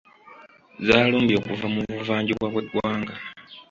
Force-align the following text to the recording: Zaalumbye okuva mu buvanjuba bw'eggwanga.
Zaalumbye 0.85 1.35
okuva 1.41 1.65
mu 1.73 1.81
buvanjuba 1.97 2.45
bw'eggwanga. 2.51 3.13